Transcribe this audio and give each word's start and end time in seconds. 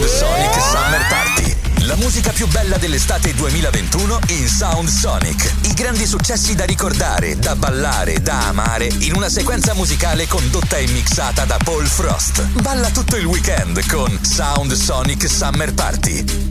Sound 0.00 0.06
Sonic 0.06 0.60
Summer 0.60 1.06
Party. 1.08 1.56
La 1.86 1.96
musica 1.96 2.30
più 2.30 2.46
bella 2.48 2.78
dell'estate 2.78 3.34
2021 3.34 4.20
in 4.28 4.48
Sound 4.48 4.88
Sonic. 4.88 5.52
I 5.64 5.74
grandi 5.74 6.06
successi 6.06 6.54
da 6.54 6.64
ricordare, 6.64 7.38
da 7.38 7.54
ballare, 7.54 8.22
da 8.22 8.48
amare 8.48 8.88
in 9.00 9.14
una 9.14 9.28
sequenza 9.28 9.74
musicale 9.74 10.26
condotta 10.26 10.76
e 10.76 10.86
mixata 10.86 11.44
da 11.44 11.58
Paul 11.62 11.86
Frost. 11.86 12.40
Balla 12.62 12.88
tutto 12.88 13.16
il 13.16 13.26
weekend 13.26 13.86
con 13.88 14.18
Sound 14.22 14.72
Sonic 14.72 15.28
Summer 15.28 15.74
Party. 15.74 16.49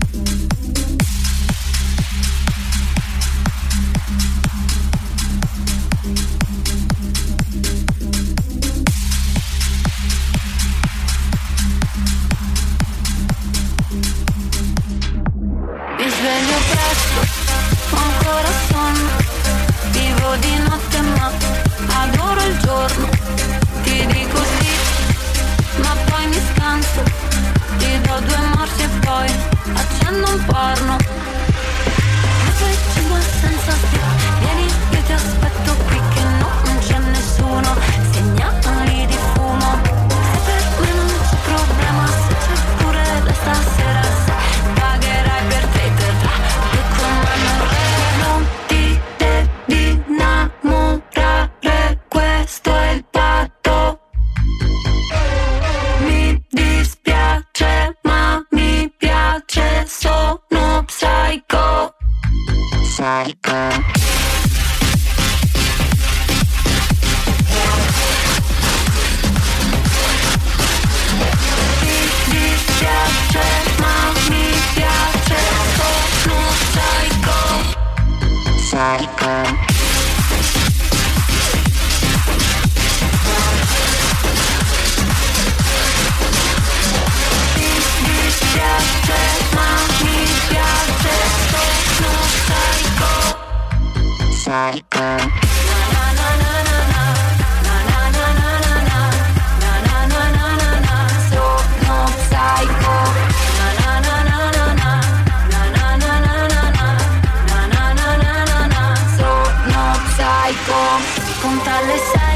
Contarle 111.41 111.97
sal 111.97 112.28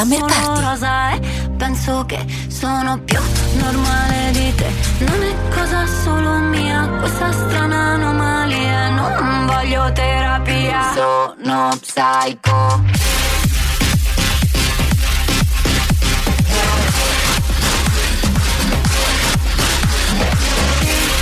Summer 0.00 0.20
Party. 0.20 0.60
Rosa 0.62 1.10
e 1.12 1.20
penso 1.58 2.06
che 2.06 2.24
sono 2.48 2.98
più 3.04 3.20
normale 3.58 4.30
di 4.32 4.54
te. 4.54 4.72
Non 5.00 5.22
è 5.22 5.34
cosa 5.54 5.86
solo 6.02 6.38
mia, 6.38 6.88
questa 7.00 7.30
strana 7.30 7.92
anomalia. 7.92 8.88
Non 8.88 9.44
voglio 9.44 9.92
terapia, 9.92 10.92
sono 10.94 11.68
psycho. 11.82 12.82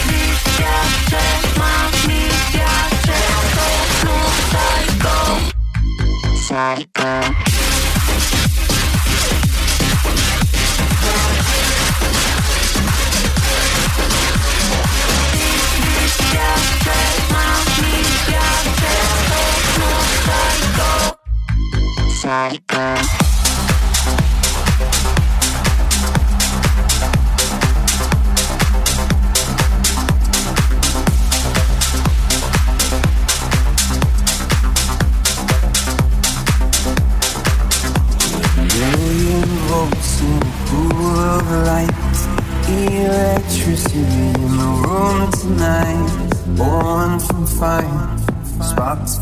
Mi 0.06 0.38
piace, 0.54 1.22
ma 1.56 1.72
mi 2.06 2.28
piace, 2.52 3.14
sono 3.98 4.22
psycho. 4.46 5.16
Psycho. 6.36 7.57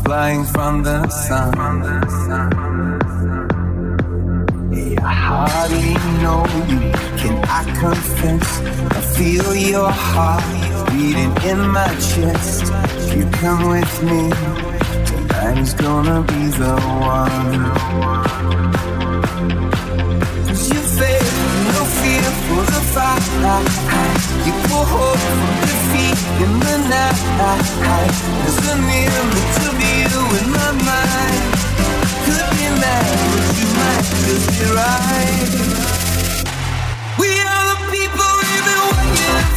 Flying 0.07 0.45
from 0.45 0.83
the 0.83 1.07
sun. 1.09 2.96
You. 6.69 6.79
Can 7.17 7.37
I 7.45 7.63
confess? 7.79 8.61
I 8.97 9.01
feel 9.15 9.55
your 9.55 9.89
heart 9.89 10.43
beating 10.91 11.33
in 11.49 11.59
my 11.69 11.87
chest. 12.09 12.71
If 12.97 13.17
you 13.17 13.25
come 13.41 13.69
with 13.69 14.03
me. 14.03 14.29
Tonight 15.05 15.57
is 15.59 15.73
gonna 15.73 16.21
be 16.21 16.43
the 16.61 16.75
one. 16.99 17.63
Cause 20.47 20.69
you 20.71 20.81
feel 20.97 21.27
no 21.73 21.81
fear 21.99 22.27
for 22.45 22.63
the 22.73 22.81
fight. 22.93 23.23
You 24.45 24.53
pull 24.67 24.85
hope 24.85 25.19
from 25.37 25.53
defeat 25.65 26.19
in 26.43 26.53
the 26.65 26.77
night. 26.93 27.19
There's 28.41 28.59
an 28.73 28.81
image 29.05 29.57
of 29.69 29.77
you 29.89 30.19
in 30.39 30.47
my 30.51 30.71
mind. 30.85 31.56
We 37.19 37.29
are 37.41 37.65
the 37.73 37.91
people 37.91 38.29
we've 38.39 38.65
been 38.65 38.81
waiting. 38.97 39.56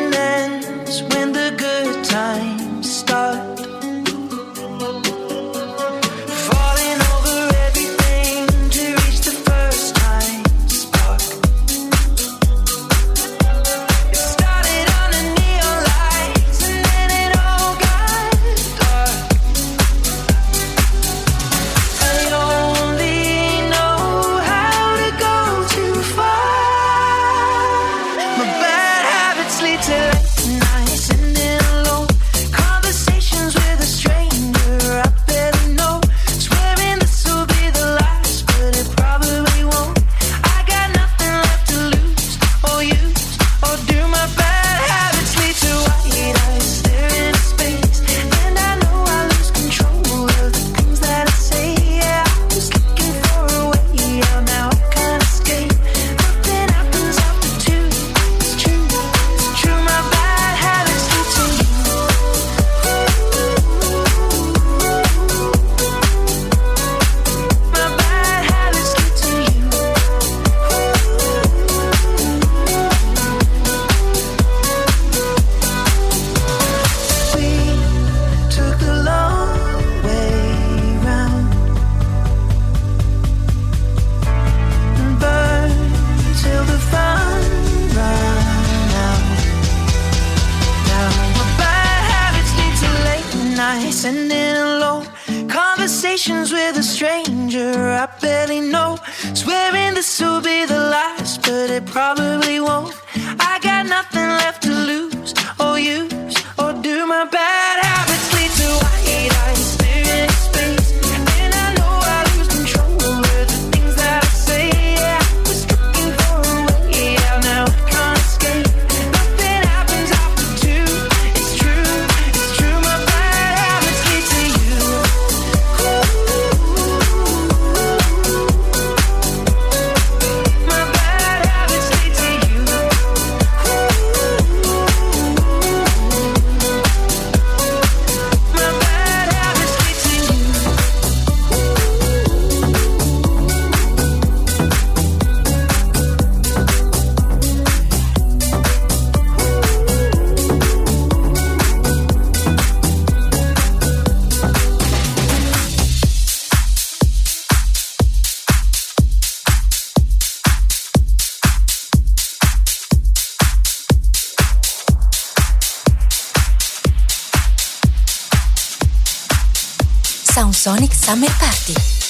Sonic 170.61 170.93
Summer 170.93 171.27
Party. 171.39 172.00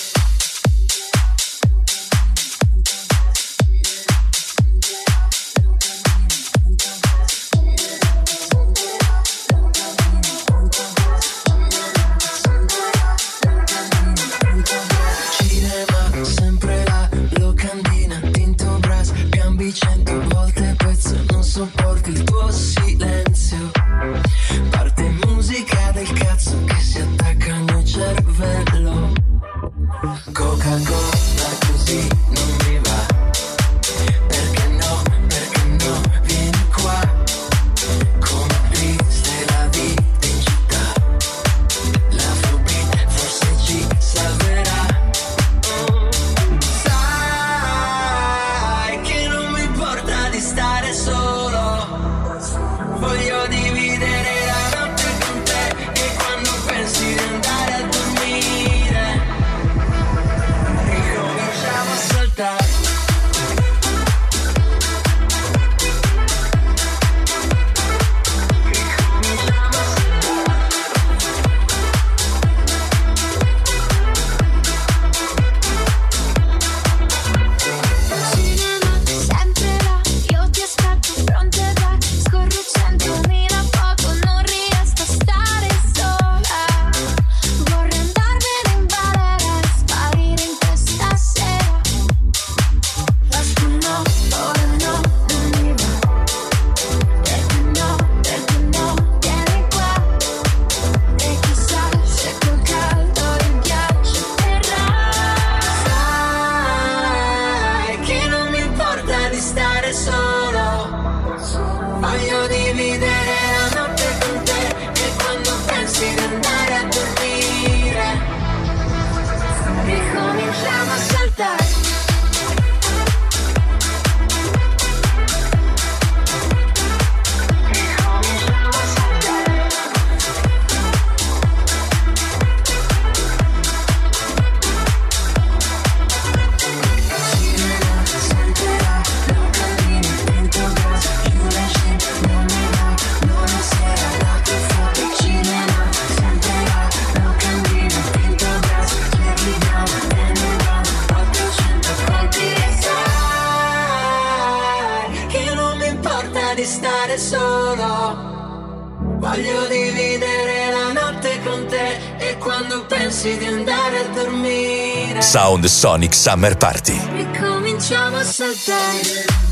Sonic 165.82 166.14
Summer 166.14 166.58
Party. 166.58 166.96
Ricominciamo 167.12 168.18
a 168.18 168.24
saltare. 168.24 169.50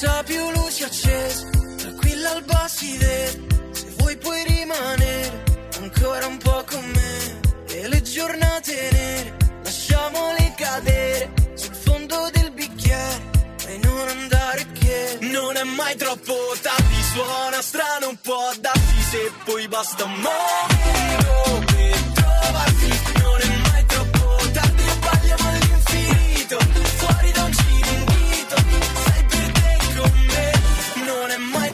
senza 0.00 0.22
più 0.22 0.50
luci 0.52 0.82
accese, 0.82 1.50
tranquilla 1.76 2.30
al 2.30 2.42
basside, 2.44 3.44
se 3.70 3.86
vuoi 3.98 4.16
puoi 4.16 4.42
rimanere 4.44 5.42
ancora 5.78 6.26
un 6.26 6.38
po' 6.38 6.64
con 6.66 6.82
me. 6.94 7.40
E 7.68 7.86
le 7.86 8.00
giornate 8.00 8.88
nere, 8.92 9.36
lasciamole 9.62 10.54
cadere 10.56 11.32
sul 11.54 11.74
fondo 11.74 12.30
del 12.32 12.50
bicchiere 12.52 13.30
e 13.66 13.78
non 13.82 14.08
andare 14.08 14.66
che 14.72 15.18
non 15.20 15.56
è 15.56 15.64
mai 15.64 15.94
troppo 15.96 16.34
tardi, 16.62 17.02
suona 17.12 17.60
strano 17.60 18.08
un 18.08 18.16
po', 18.22 18.52
darti 18.58 19.02
se 19.10 19.30
poi 19.44 19.68
basta 19.68 20.04
un 20.04 20.14
momento. 20.14 21.69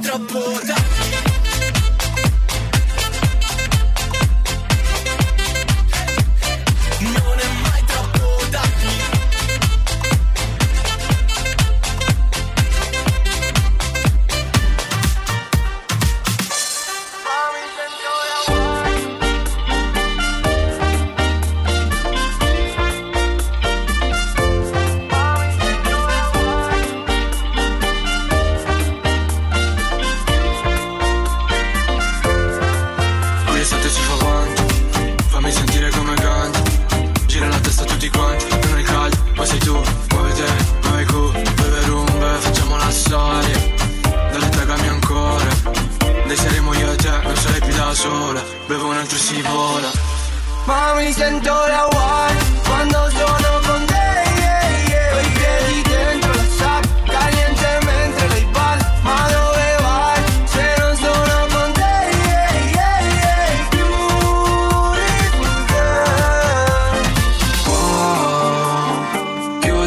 troppo 0.06 0.60
da 0.64 0.85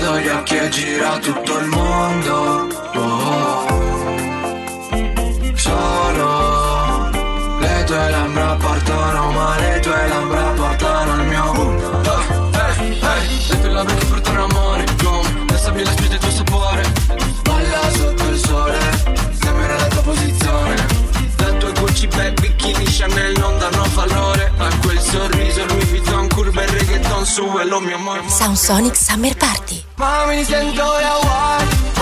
Chiudo 0.09 0.21
gli 0.21 0.27
occhi 0.27 0.57
e 0.57 0.69
gira 0.69 1.17
tutto 1.19 1.57
il 1.59 1.65
mondo. 1.67 2.67
Oh, 2.95 3.67
solo 5.53 7.09
le 7.59 7.83
tue 7.85 8.09
labbra 8.09 8.55
portano, 8.55 9.31
ma 9.31 9.55
le 9.59 9.79
tue 9.81 10.07
labbra 10.07 10.41
portano 10.55 11.11
al 11.11 11.25
mio 11.27 11.51
punto. 11.51 12.19
Eh, 12.51 12.85
eh, 12.85 12.97
eh, 12.97 13.49
le 13.49 13.59
tue 13.59 13.69
labbra 13.69 13.93
che 13.93 14.05
portano 14.05 14.43
amore, 14.45 14.85
come 15.03 15.45
le 15.47 15.57
sabbie, 15.57 15.83
le 15.83 15.91
spie 15.91 16.07
del 16.07 16.17
tuo 16.17 16.31
sapore. 16.31 16.93
Balla 17.43 17.91
sotto 17.91 18.27
il 18.29 18.39
sole, 18.39 18.79
sembra 19.39 19.75
la 19.75 19.87
tua 19.89 20.01
posizione. 20.01 20.75
La 21.37 21.51
tua 21.53 21.71
Gucci 21.71 22.07
bag, 22.07 22.39
bikini, 22.39 22.83
Chanel 22.85 23.37
non 23.37 23.59
danno 23.59 23.85
valore 23.93 24.51
a 24.57 24.69
quel 24.81 24.99
sorriso, 24.99 25.65
Louis 25.67 25.87
Vuitton, 25.89 26.27
curve, 26.29 26.65
reggaeton, 26.65 27.25
su 27.27 27.43
e 27.59 27.65
lo 27.65 27.79
mio 27.79 27.95
amore. 27.95 28.27
Sound 28.27 28.55
Sonic 28.55 28.95
Summer 28.95 29.37
Party. 29.37 29.88
Ma 29.99 30.25
mi 30.27 30.45
sento 30.45 30.81
la 30.81 31.15
one 31.17 31.98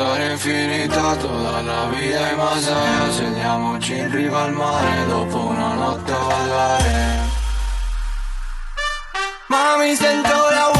Infinita, 0.00 1.14
toda 1.18 1.60
la 1.60 1.90
y 1.92 2.36
más 2.36 2.66
allá. 2.66 3.12
Sediamoci 3.12 3.98
in 3.98 4.10
riva 4.10 4.44
al 4.44 4.52
mare, 4.52 5.06
dopo 5.06 5.36
una 5.48 5.74
notte 5.74 6.12
a 6.12 6.18
ballare. 6.18 7.18
Ma 9.48 9.76
mi 9.76 9.94
sento 9.94 10.28
la 10.28 10.79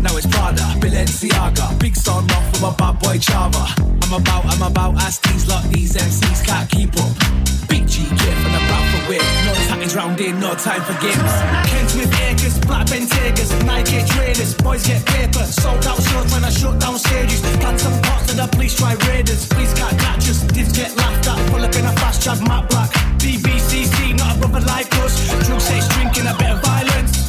now 0.00 0.16
it's 0.16 0.26
Prada, 0.26 0.62
Balenciaga. 0.80 1.78
Big 1.78 1.96
star 1.96 2.22
off 2.22 2.44
from 2.50 2.62
my 2.62 2.74
bad 2.76 2.98
boy 3.00 3.18
chava. 3.18 3.64
I'm 4.04 4.12
about, 4.20 4.44
I'm 4.46 4.62
about, 4.62 4.94
ask 5.02 5.22
these 5.28 5.48
lot, 5.48 5.64
these 5.70 5.94
MCs 5.94 6.44
can't 6.44 6.68
keep 6.70 6.92
up. 6.96 7.12
Big 7.68 7.86
G 7.88 8.02
gift 8.08 8.40
and 8.46 8.54
I'm 8.54 8.70
out 8.70 8.86
for 8.92 9.02
whip. 9.10 9.22
No 9.46 9.52
tatties 9.66 9.96
round 9.96 10.20
in, 10.20 10.38
no 10.40 10.54
time 10.54 10.82
for 10.82 10.94
games. 11.02 11.34
Kings 11.70 11.92
with 11.96 12.12
acres, 12.26 12.58
black 12.66 12.86
Bentaygas, 12.86 13.50
Nike 13.66 14.04
trainers. 14.06 14.54
Boys 14.54 14.86
get 14.86 15.04
paper, 15.06 15.44
sold 15.44 15.84
out 15.86 16.00
shows 16.02 16.32
when 16.32 16.44
I 16.44 16.50
shut 16.50 16.78
down 16.80 16.98
stages. 16.98 17.40
Plant 17.58 17.80
some 17.80 18.00
pots 18.02 18.30
and 18.30 18.38
the 18.38 18.46
police 18.46 18.76
try 18.76 18.94
raiders. 19.08 19.46
Please 19.48 19.72
can't 19.74 19.98
catch 19.98 20.28
us, 20.28 20.42
divs 20.54 20.72
get 20.72 20.96
laughed 20.96 21.28
at. 21.28 21.38
Pull 21.50 21.64
up 21.64 21.74
in 21.74 21.84
a 21.84 21.92
fast 22.00 22.22
chat, 22.22 22.40
Matt 22.46 22.70
Black. 22.70 22.90
DBCC, 23.18 24.16
not 24.16 24.36
a 24.36 24.38
brother 24.38 24.64
like 24.66 24.92
us. 25.02 25.14
Drugs, 25.46 25.64
say 25.64 25.80
drinking, 25.94 26.26
a 26.26 26.34
bit 26.38 26.50
of 26.50 26.62
violence. 26.62 27.25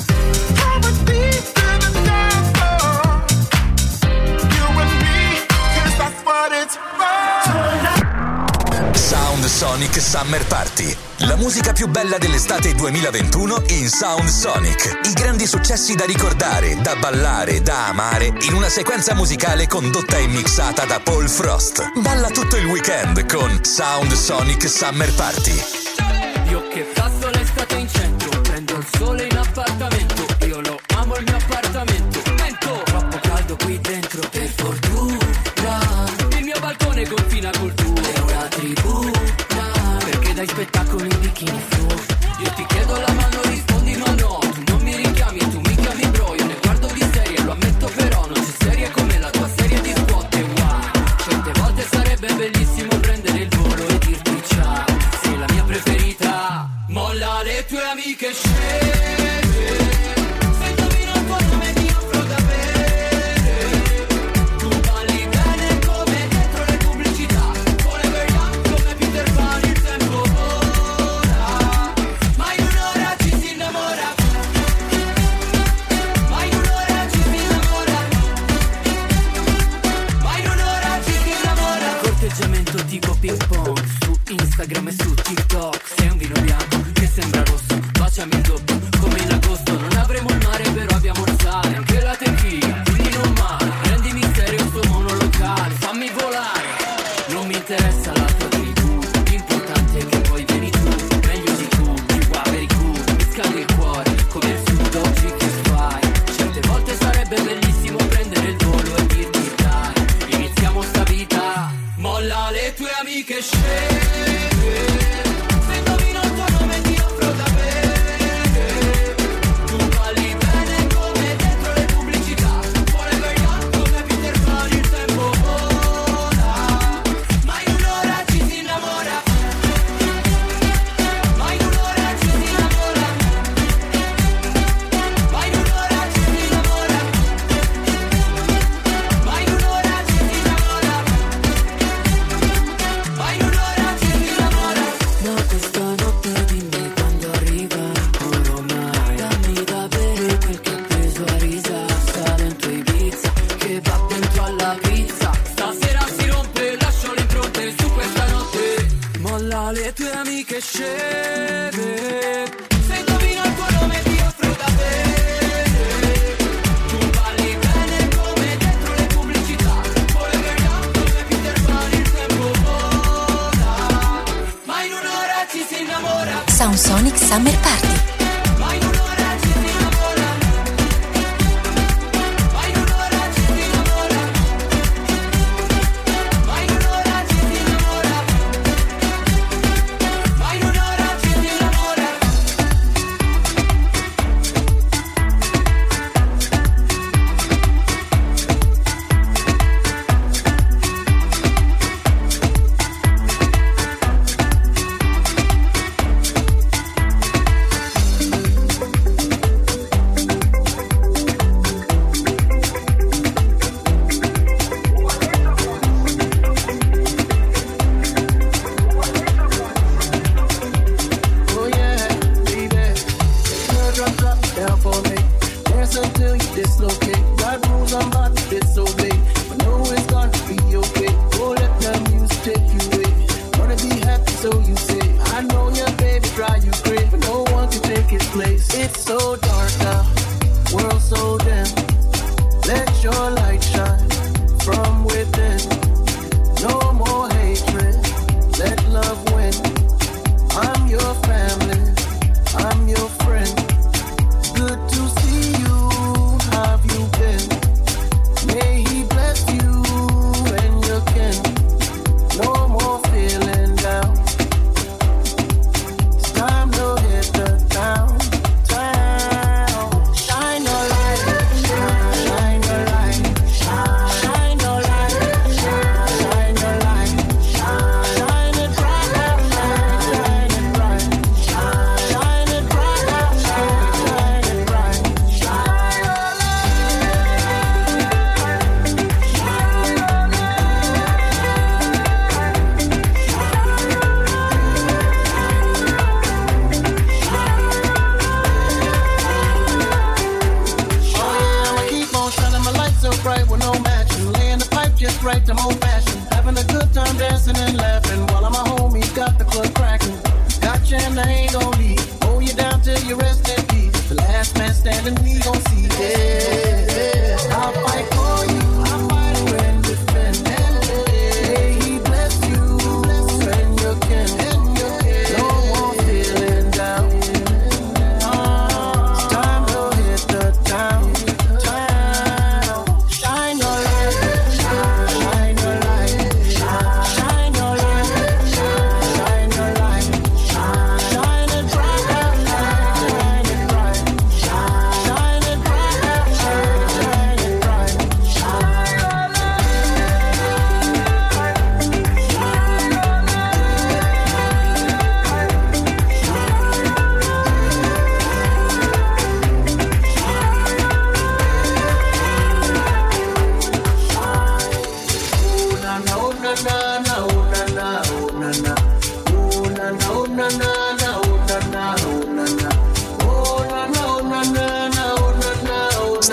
Sonic 9.47 10.01
Summer 10.01 10.45
Party. 10.45 10.95
La 11.19 11.35
musica 11.35 11.71
più 11.71 11.87
bella 11.87 12.17
dell'estate 12.17 12.73
2021 12.75 13.63
in 13.67 13.87
Sound 13.87 14.27
Sonic. 14.27 14.99
I 15.05 15.13
grandi 15.13 15.47
successi 15.47 15.95
da 15.95 16.05
ricordare, 16.05 16.75
da 16.81 16.95
ballare, 16.95 17.61
da 17.61 17.87
amare 17.87 18.33
in 18.41 18.53
una 18.53 18.69
sequenza 18.69 19.13
musicale 19.15 19.67
condotta 19.67 20.17
e 20.17 20.27
mixata 20.27 20.85
da 20.85 20.99
Paul 20.99 21.29
Frost. 21.29 21.99
Balla 21.99 22.29
tutto 22.29 22.57
il 22.57 22.65
weekend 22.65 23.25
con 23.31 23.63
Sound 23.63 24.11
Sonic 24.13 24.69
Summer 24.69 25.13
Party. 25.13 25.63
Io 26.49 26.67
che 26.67 26.81
passo 26.93 27.29
l'estate 27.29 27.75
in 27.75 27.89
centro, 27.89 28.41
prendo 28.41 28.75
il 28.75 28.85
sole 28.97 29.23
in 29.23 29.37
appartamento. 29.37 30.25
Io 30.45 30.61
lo 30.61 30.79
amo 30.95 31.15
il 31.15 31.23
mio 31.23 31.35
appartamento. 31.37 32.21
Vento 32.35 32.81
troppo 32.83 33.19
caldo 33.21 33.55
qui 33.63 33.79
dentro, 33.79 34.21
per 34.29 34.49
fortuna. 34.55 35.17
Il 36.37 36.43
mio 36.43 36.59
balcone 36.59 37.07
confina 37.07 37.49
col 37.57 37.73
tuo 37.73 38.06
spettacoli 40.57 41.07
in 41.07 41.19
bikini. 41.19 41.66
ping-pong, 83.27 83.77
su 84.03 84.17
Instagram 84.31 84.87
e 84.87 84.91
su 84.91 85.13
TikTok 85.15 86.06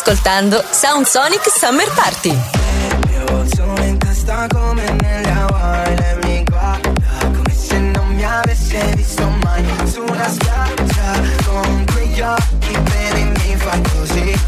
ascoltando 0.00 0.62
Sound 0.70 1.06
Sonic 1.06 1.42
Summer 1.50 1.90
Party. 1.92 2.38
Emozione 3.10 3.86
in 3.86 3.98
testa 3.98 4.46
come 4.48 4.84
nelle 5.00 6.16
mi 6.22 6.44
guarda 6.44 6.92
come 7.20 7.52
se 7.52 7.78
non 7.78 8.06
mi 8.06 8.24
avesse 8.24 8.92
visto 8.94 9.28
mai 9.42 9.64
su 9.90 10.04
spiaggia 10.06 11.20
con 11.44 11.84
quegli 11.92 12.20
occhi 12.20 12.78
veri 12.80 13.24
mi 13.24 13.56
fai 13.56 13.82
così, 13.92 14.40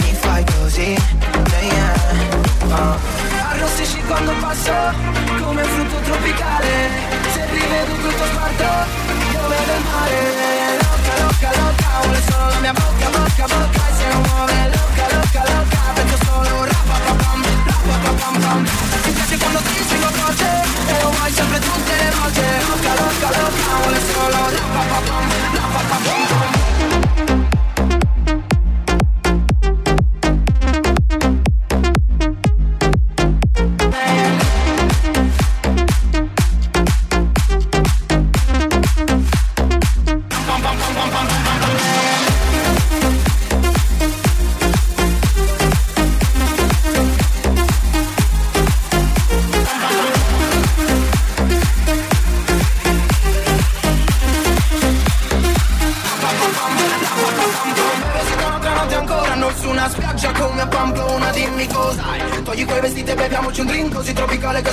mi 0.00 0.16
fai 0.20 0.44
così. 0.58 0.96
Arrossisci 3.50 4.02
quando 4.06 4.32
passo 4.40 4.72
come 5.42 5.62
un 5.62 5.68
frutto 5.68 5.96
tropicale, 6.04 6.90
se 7.34 7.46
rivedo 7.50 7.92
tutto 8.00 8.24
sparto 8.24 8.88
dove 9.30 9.56
del 9.66 9.82
mare, 9.92 10.78
loca, 10.80 11.22
loca, 11.22 11.60
loca, 11.60 11.86
vuole 12.02 12.22
solo 12.30 12.48
la 12.48 12.58
mia 12.60 12.72
bocca, 12.72 13.08
bocca, 13.10 13.46
bocca 13.46 13.83
color. 24.24 24.52
La, 24.52 24.64
pa, 24.74 24.82
pa, 24.90 25.00
pam, 25.08 25.24
la, 25.54 25.64
pa, 25.74 25.82
pa, 25.90 25.98
pam. 26.04 26.33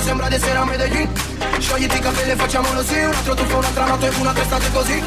sembra 0.02 0.28
di 0.28 0.34
essere 0.34 0.58
a 0.58 0.64
Medellin 0.64 1.08
Sciogliti 1.58 1.96
i 1.96 2.00
capelli 2.00 2.30
e 2.30 2.36
facciamolo 2.36 2.82
sì 2.82 2.98
Un 2.98 3.14
altro 3.14 3.34
tuffo, 3.34 3.56
un'altra 3.58 3.86
notte, 3.86 4.12
una 4.18 4.32
testate 4.32 4.70
così. 4.72 5.00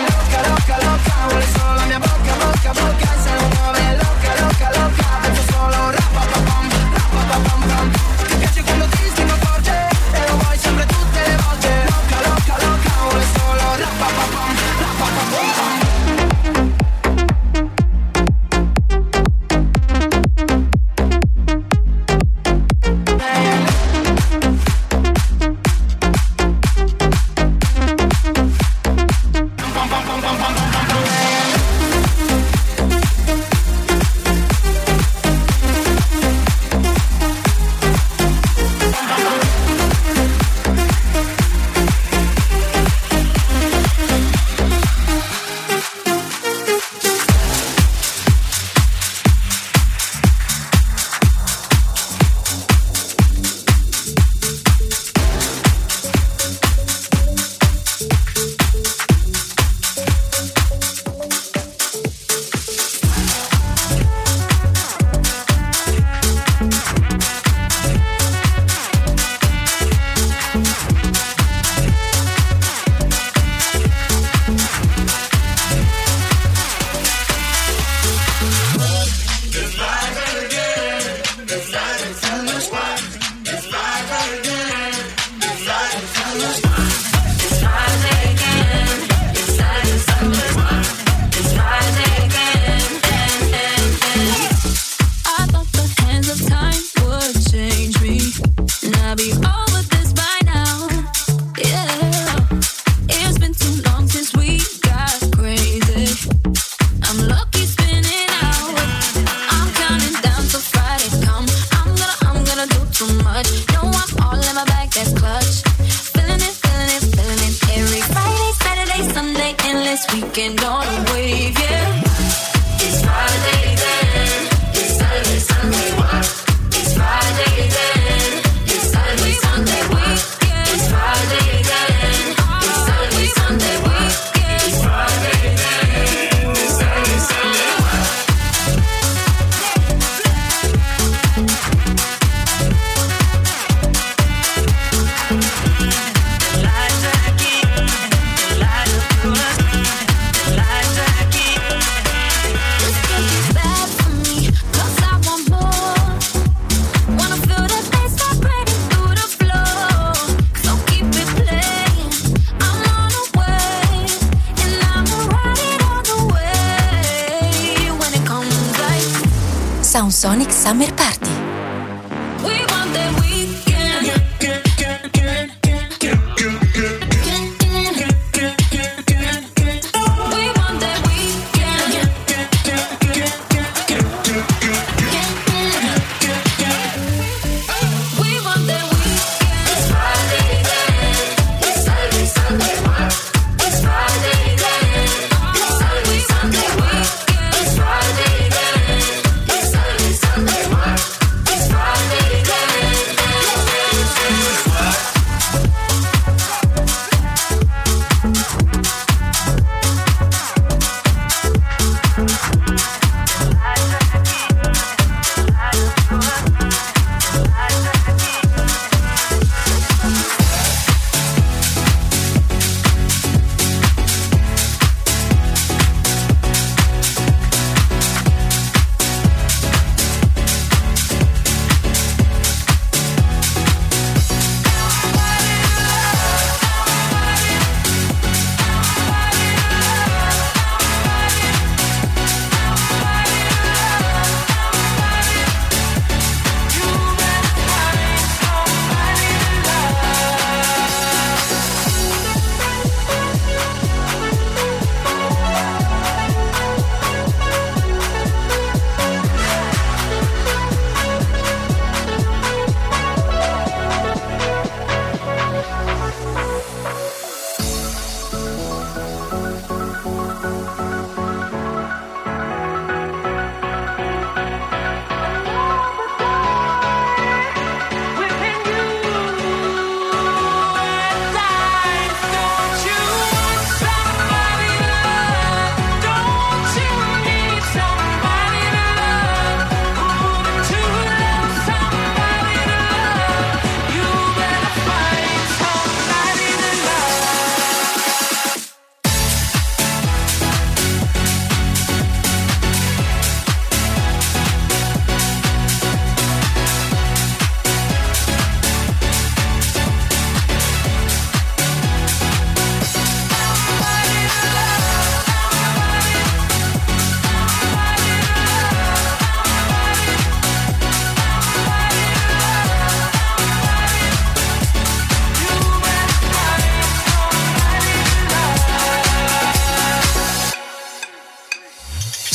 Loca, 0.00 0.48
loca, 0.48 0.76
loca, 0.84 1.12
vuole 1.28 1.46
solo 1.56 1.74
la 1.74 1.84
mia 1.84 1.98
bocca, 1.98 2.34
bocca, 2.38 2.72
bocca 2.72 3.08
Se 3.22 3.30
non 3.34 3.50
muove, 3.54 3.96
loca, 3.96 4.40
loca, 4.40 4.70
loca, 4.78 5.02
faccio 5.20 5.42
solo 5.52 5.90
Rapapapam, 5.90 6.68
rapapapam, 6.94 7.60
pam. 7.68 7.90
Ti 8.28 8.34
piace 8.36 8.62
quando 8.62 8.86
ti 8.86 9.09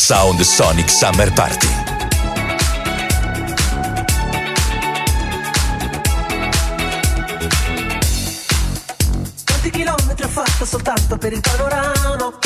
Sound 0.05 0.39
Sonic 0.41 0.87
Summer 0.87 1.33
Party. 1.33 1.67
Quanti 9.43 9.69
chilometri 9.71 10.23
ho 10.23 10.27
fatto 10.27 10.63
soltanto 10.63 11.17
per 11.17 11.33
il 11.33 11.41
panorama? 11.41 12.37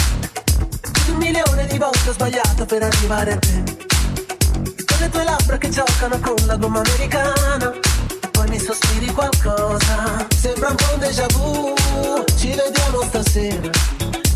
Un 1.10 1.16
milione 1.18 1.68
di 1.68 1.78
volte 1.78 2.08
ho 2.08 2.14
sbagliato 2.14 2.66
per 2.66 2.84
arrivare 2.84 3.34
a 3.34 3.38
te. 3.40 3.64
Con 4.86 4.98
le 5.02 5.10
tue 5.10 5.24
labbra 5.26 5.58
che 5.58 5.68
giocano 5.68 6.18
con 6.20 6.36
la 6.46 6.56
gomma 6.56 6.80
americana. 6.80 7.74
E 8.22 8.28
poi 8.30 8.48
mi 8.48 8.58
sospiri 8.58 9.08
qualcosa. 9.08 10.26
Sembra 10.34 10.70
un 10.70 10.76
po' 10.76 10.94
un 10.94 11.00
déjà 11.00 11.26
vu. 11.34 11.74
Ci 12.38 12.56
vediamo 12.56 13.02
stasera. 13.02 13.70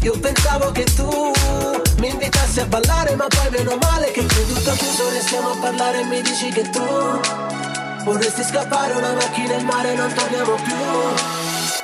Io 0.01 0.19
pensavo 0.19 0.73
che 0.73 0.83
tu 0.93 1.31
invitassi 2.33 2.59
a 2.59 2.65
ballare, 2.65 3.15
ma 3.15 3.27
poi 3.27 3.49
meno 3.51 3.77
male 3.77 4.11
che 4.11 4.25
creduto 4.25 4.71
chiuso 4.71 5.09
restiamo 5.09 5.51
a 5.51 5.57
parlare 5.57 6.01
e 6.01 6.03
mi 6.05 6.21
dici 6.21 6.49
che 6.49 6.69
tu 6.69 7.21
vorresti 8.03 8.43
scappare 8.43 8.93
una 8.93 9.13
macchina 9.13 9.53
in 9.53 9.65
mare 9.65 9.95
non 9.95 10.11
torniamo 10.13 10.55
più. 10.55 10.75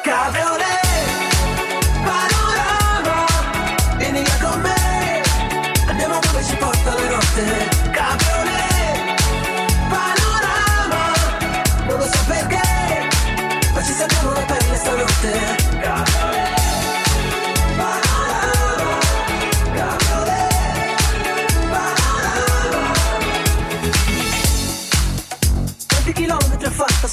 Cabriolet, 0.01 0.87
panorama, 2.03 3.25
vieni 3.97 4.21
via 4.21 4.37
con 4.41 4.61
me, 4.61 5.21
andiamo 5.87 6.19
dove 6.19 6.43
ci 6.43 6.55
porta 6.55 6.93
la 6.93 7.09
notte. 7.09 7.88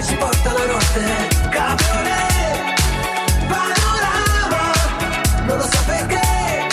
dove 0.00 0.02
ci 0.02 0.14
porta 0.16 0.52
la 0.52 0.66
notte. 0.66 1.28
Cabriolet, 1.50 2.82
panorama, 3.48 4.72
non 5.46 5.56
lo 5.56 5.62
so 5.62 5.78
perché, 5.86 6.66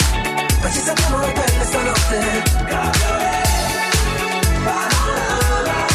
ma 0.60 0.70
ci 0.70 0.80
salviamo 0.80 1.18
la 1.18 1.26
pelle 1.26 1.64
stanotte. 1.64 2.42
Cabriolet, 2.66 3.48
panorama, 4.64 5.86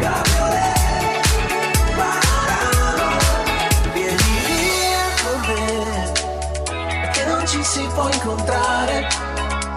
cabriolet, 0.00 1.28
panorama, 1.94 3.10
vieni 3.92 4.32
via 4.46 5.06
con 5.22 5.40
me, 5.46 7.10
che 7.12 7.24
non 7.26 7.46
ci 7.46 7.62
si 7.62 7.88
può 7.94 8.08
incontrare 8.08 9.06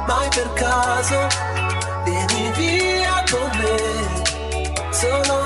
mai 0.08 0.28
per 0.30 0.54
caso. 0.54 1.28
Vieni 2.04 2.52
via 2.56 3.24
con 3.30 3.50
me, 3.60 3.78
solo 4.92 5.46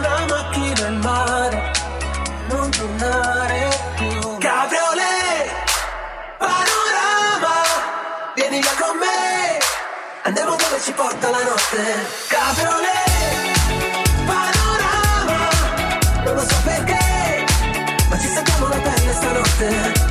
porta 11.24 11.30
la 11.30 11.44
notte. 11.44 12.06
Cabriolet, 12.28 13.54
panorama, 14.26 15.50
non 16.26 16.36
lo 16.36 16.42
so 16.42 16.56
perché, 16.64 17.46
ma 18.10 18.20
ci 18.20 18.28
salviamo 18.28 18.68
la 18.68 18.78
pelle 18.78 19.14
stanotte. 19.14 20.03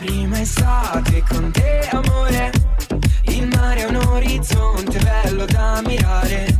Prima 0.00 0.40
estate 0.40 1.22
con 1.28 1.50
te, 1.50 1.86
amore. 1.92 2.50
Il 3.24 3.46
mare 3.48 3.80
è 3.82 3.84
un 3.84 3.96
orizzonte 3.96 4.98
bello 4.98 5.44
da 5.44 5.74
ammirare. 5.74 6.58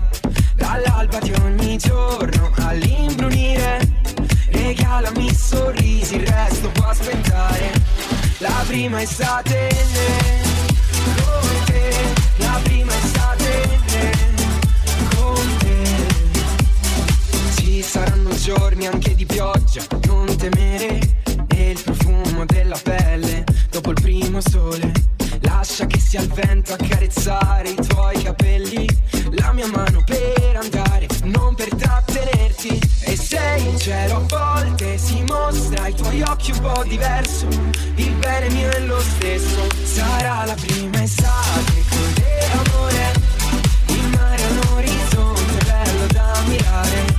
Dall'alba 0.54 1.18
di 1.20 1.32
ogni 1.42 1.78
giorno 1.78 2.50
all'imbrunire. 2.56 4.02
Regalami 4.50 5.32
sorrisi, 5.32 6.16
il 6.16 6.26
resto 6.26 6.68
può 6.68 6.88
aspettare. 6.88 7.72
La 8.38 8.62
prima 8.66 9.00
estate 9.00 9.68
con 11.16 11.64
te. 11.64 11.94
La 12.36 12.60
prima 12.62 12.92
estate 12.94 13.78
con 15.16 15.56
te. 15.60 16.06
Ci 17.56 17.82
saranno 17.82 18.34
giorni 18.34 18.86
anche 18.86 19.14
di 19.14 19.24
pioggia, 19.24 19.82
non 20.06 20.29
primo 24.40 24.70
sole. 24.70 24.92
Lascia 25.42 25.86
che 25.86 25.98
sia 25.98 26.20
il 26.20 26.28
vento 26.32 26.72
a 26.72 26.76
carezzare 26.76 27.70
i 27.70 27.74
tuoi 27.74 28.22
capelli. 28.22 28.86
La 29.32 29.52
mia 29.52 29.66
mano 29.68 30.02
per 30.04 30.58
andare, 30.60 31.06
non 31.24 31.54
per 31.54 31.68
trattenerti. 31.74 32.78
E 33.04 33.16
sei 33.16 33.68
in 33.68 33.78
cielo 33.78 34.16
a 34.16 34.20
volte 34.20 34.98
si 34.98 35.22
mostra 35.22 35.84
ai 35.84 35.94
tuoi 35.94 36.22
occhi 36.22 36.52
un 36.52 36.60
po' 36.60 36.84
diverso. 36.86 37.46
Il 37.96 38.12
bene 38.14 38.48
mio 38.50 38.70
è 38.70 38.80
lo 38.80 39.00
stesso. 39.00 39.66
Sarà 39.82 40.44
la 40.44 40.54
prima 40.54 41.02
estate 41.02 41.84
con 41.88 42.12
te, 42.14 42.48
amore. 42.52 43.12
Il 43.86 44.08
mare 44.08 44.42
è 44.42 44.50
un 44.50 44.60
orizzonte 44.74 45.64
bello 45.64 46.06
da 46.12 46.32
ammirare. 46.32 47.09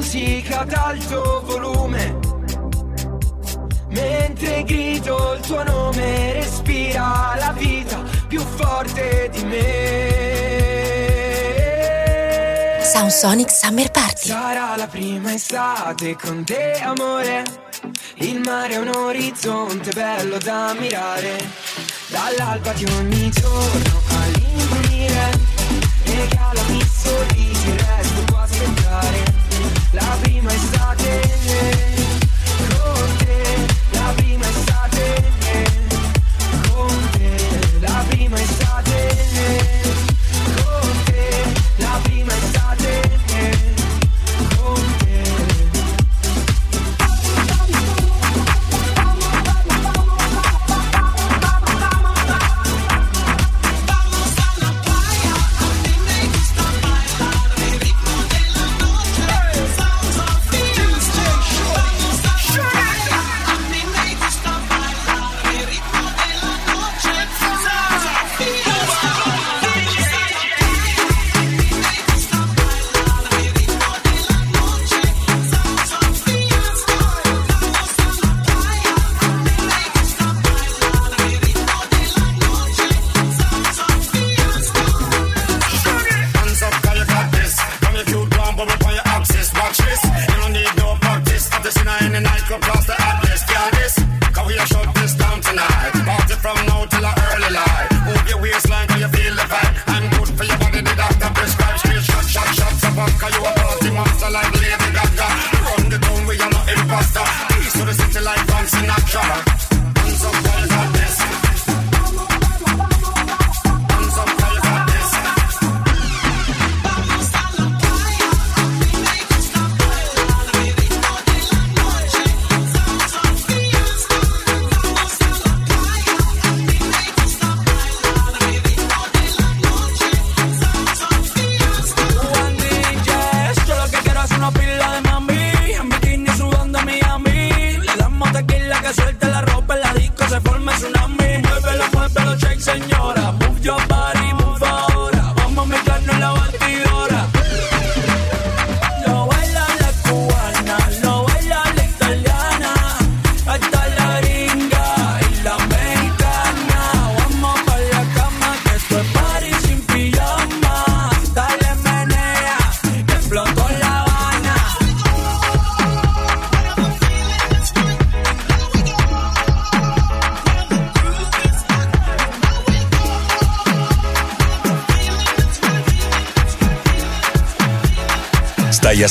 Musica 0.00 0.60
ad 0.60 0.72
alto 0.72 1.42
volume. 1.44 2.18
Mentre 3.88 4.62
grido 4.64 5.34
il 5.34 5.40
tuo 5.40 5.62
nome, 5.62 6.32
respira 6.32 7.34
la 7.36 7.52
vita 7.52 8.02
più 8.26 8.40
forte 8.40 9.28
di 9.30 9.44
me. 9.44 10.18
Sound 12.82 13.10
Sonic 13.10 13.50
Summer 13.50 13.90
Party. 13.90 14.28
Sarà 14.28 14.74
la 14.76 14.86
prima 14.86 15.34
estate 15.34 16.16
con 16.16 16.44
te, 16.44 16.80
amore. 16.82 17.44
Il 18.14 18.40
mare 18.40 18.72
è 18.72 18.78
un 18.78 18.88
orizzonte 18.88 19.90
bello 19.92 20.38
da 20.38 20.68
ammirare. 20.70 21.36
Dall'alba 22.06 22.72
di 22.72 22.86
ogni 22.86 23.30
giorno 23.30 24.00
all'imbrunire. 24.08 25.38
Regalami 26.04 26.82
sorrisi, 26.90 27.68
il 27.68 27.78
resto 27.78 28.22
può 28.24 28.38
aspettare. 28.38 29.19
La 29.92 30.16
prima 30.22 30.52
estate 30.52 31.39